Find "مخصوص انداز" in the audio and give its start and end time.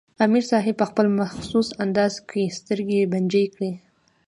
1.21-2.13